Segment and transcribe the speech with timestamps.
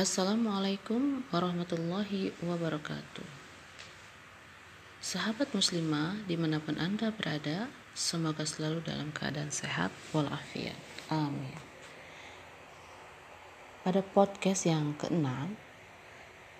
[0.00, 3.28] Assalamualaikum warahmatullahi wabarakatuh.
[4.96, 10.80] Sahabat muslimah di mana pun anda berada Semoga selalu dalam keadaan sehat walafiat.
[11.12, 11.52] Amin.
[13.84, 15.60] Pada podcast yang keenam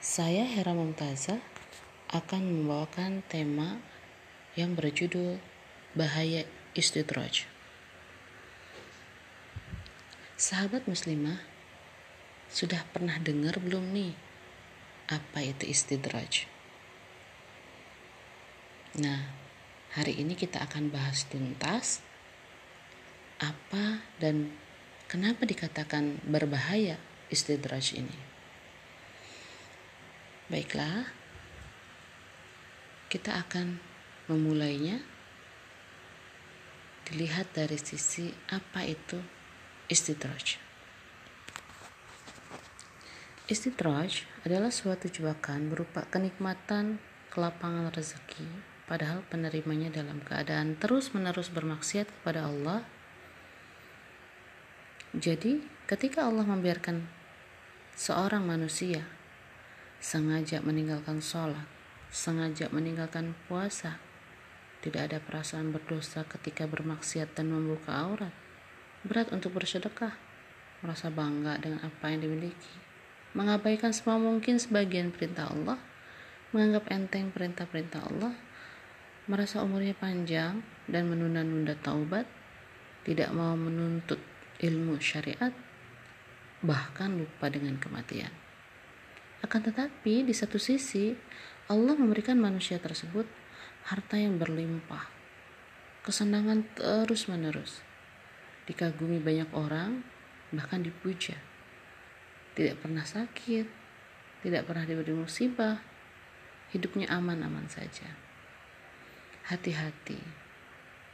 [0.00, 1.44] Saya Hera Mumtazah
[2.16, 3.84] akan membawakan tema
[4.56, 5.36] yang berjudul
[5.92, 7.44] Bahaya Istidraj.
[10.40, 11.55] Sahabat muslimah
[12.56, 14.16] sudah pernah dengar belum nih
[15.12, 16.48] apa itu istidraj?
[18.96, 19.28] Nah,
[19.92, 22.00] hari ini kita akan bahas tuntas
[23.36, 24.56] apa dan
[25.04, 26.96] kenapa dikatakan berbahaya
[27.28, 28.16] istidraj ini.
[30.48, 31.12] Baiklah,
[33.12, 33.76] kita akan
[34.32, 35.04] memulainya
[37.04, 39.20] dilihat dari sisi apa itu
[39.92, 40.65] istidraj.
[43.46, 46.98] Istidraj adalah suatu jebakan berupa kenikmatan
[47.30, 48.42] kelapangan rezeki,
[48.90, 52.82] padahal penerimanya dalam keadaan terus-menerus bermaksiat kepada Allah.
[55.14, 57.06] Jadi, ketika Allah membiarkan
[57.94, 59.06] seorang manusia
[60.02, 61.70] sengaja meninggalkan sholat,
[62.10, 64.02] sengaja meninggalkan puasa,
[64.82, 68.34] tidak ada perasaan berdosa ketika bermaksiat dan membuka aurat,
[69.06, 70.18] berat untuk bersedekah,
[70.82, 72.85] merasa bangga dengan apa yang dimiliki
[73.36, 75.76] mengabaikan semua mungkin sebagian perintah Allah,
[76.56, 78.32] menganggap enteng perintah-perintah Allah,
[79.28, 82.24] merasa umurnya panjang dan menunda-nunda taubat,
[83.04, 84.16] tidak mau menuntut
[84.64, 85.52] ilmu syariat,
[86.64, 88.32] bahkan lupa dengan kematian.
[89.44, 91.12] Akan tetapi, di satu sisi,
[91.68, 93.28] Allah memberikan manusia tersebut
[93.92, 95.12] harta yang berlimpah,
[96.08, 97.84] kesenangan terus-menerus,
[98.64, 100.00] dikagumi banyak orang,
[100.56, 101.36] bahkan dipuja
[102.56, 103.66] tidak pernah sakit,
[104.40, 105.76] tidak pernah diberi musibah,
[106.72, 108.08] hidupnya aman-aman saja.
[109.46, 110.18] Hati-hati,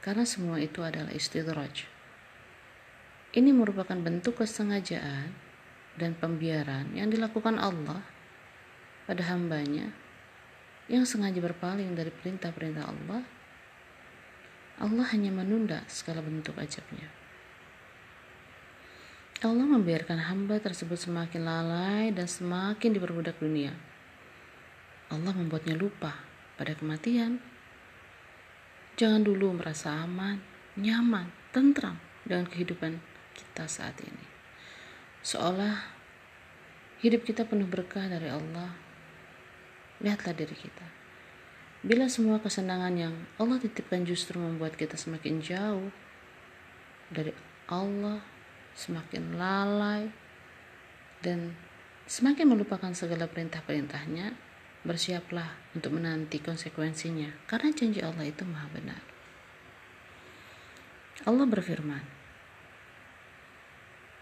[0.00, 1.84] karena semua itu adalah istidraj.
[3.36, 5.30] Ini merupakan bentuk kesengajaan
[6.00, 8.00] dan pembiaran yang dilakukan Allah
[9.04, 9.92] pada hambanya
[10.88, 13.22] yang sengaja berpaling dari perintah-perintah Allah.
[14.76, 17.25] Allah hanya menunda segala bentuk ajabnya.
[19.44, 23.76] Allah membiarkan hamba tersebut semakin lalai dan semakin diperbudak dunia.
[25.12, 26.16] Allah membuatnya lupa
[26.56, 27.36] pada kematian.
[28.96, 30.40] Jangan dulu merasa aman,
[30.80, 32.96] nyaman, tentram dengan kehidupan
[33.36, 34.26] kita saat ini.
[35.20, 35.84] Seolah
[37.04, 38.72] hidup kita penuh berkah dari Allah.
[40.00, 40.86] Lihatlah diri kita.
[41.84, 45.92] Bila semua kesenangan yang Allah titipkan justru membuat kita semakin jauh
[47.12, 47.36] dari
[47.68, 48.24] Allah,
[48.76, 50.12] semakin lalai,
[51.24, 51.56] dan
[52.04, 54.36] semakin melupakan segala perintah-perintahnya,
[54.86, 59.02] bersiaplah untuk menanti konsekuensinya, karena janji Allah itu maha benar.
[61.26, 62.04] Allah berfirman,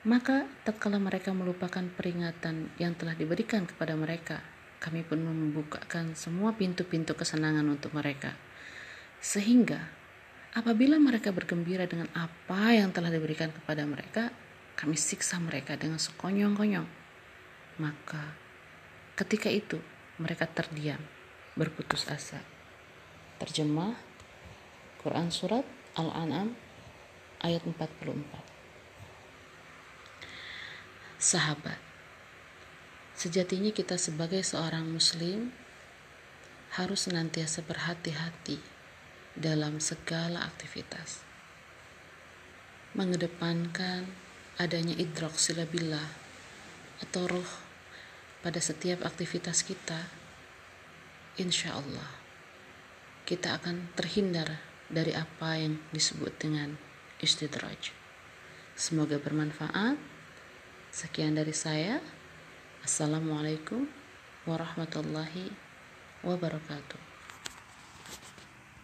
[0.09, 4.41] maka tatkala mereka melupakan peringatan yang telah diberikan kepada mereka,
[4.77, 8.37] kami pun membukakan semua pintu-pintu kesenangan untuk mereka.
[9.25, 10.04] Sehingga
[10.55, 14.31] apabila mereka bergembira dengan apa yang telah diberikan kepada mereka,
[14.79, 16.87] kami siksa mereka dengan sekonyong-konyong.
[17.83, 18.39] Maka
[19.19, 19.83] ketika itu
[20.23, 21.03] mereka terdiam,
[21.59, 22.39] berputus asa.
[23.43, 23.99] Terjemah
[25.03, 25.67] Quran Surat
[25.99, 26.55] Al-An'am
[27.43, 28.15] ayat 44.
[31.19, 31.83] Sahabat,
[33.19, 35.51] sejatinya kita sebagai seorang muslim
[36.79, 38.74] harus senantiasa berhati-hati
[39.35, 41.27] dalam segala aktivitas.
[42.95, 44.07] Mengedepankan
[44.59, 46.07] adanya idrok silabillah
[47.03, 47.51] atau roh
[48.47, 49.99] pada setiap aktivitas kita,
[51.39, 52.25] insya Allah
[53.25, 54.61] kita akan terhindar
[54.93, 56.77] dari apa yang disebut dengan
[57.25, 57.91] istidraj.
[58.77, 59.97] Semoga bermanfaat.
[60.93, 62.05] Sekian dari saya.
[62.85, 63.89] Assalamualaikum
[64.45, 65.49] warahmatullahi
[66.21, 67.14] wabarakatuh.